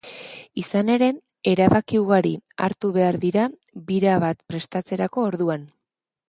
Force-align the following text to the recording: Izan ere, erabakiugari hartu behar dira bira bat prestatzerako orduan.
Izan 0.59 0.87
ere, 0.93 1.09
erabakiugari 1.51 2.31
hartu 2.69 2.91
behar 2.97 3.19
dira 3.27 3.45
bira 3.93 4.17
bat 4.25 4.43
prestatzerako 4.55 5.29
orduan. 5.31 5.71